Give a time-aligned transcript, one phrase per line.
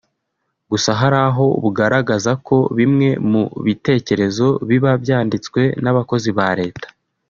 [0.71, 6.87] Gusa hari aho bugaragaza ko bimwe mu bitekerezo biba byanditswe n’abakozi ba Leta